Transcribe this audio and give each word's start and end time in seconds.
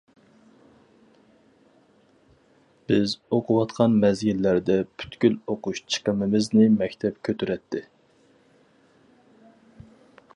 بىز 2.91 3.13
ئوقۇۋاتقان 3.37 3.99
مەزگىللەردە 4.05 4.79
پۈتكۈل 5.03 5.37
ئوقۇش 5.53 5.83
چىقىمىمىزنى 5.97 6.67
مەكتەپ 6.81 7.23
كۆتۈرەتتى. 7.29 7.85